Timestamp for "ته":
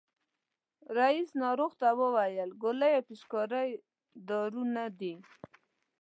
1.81-1.89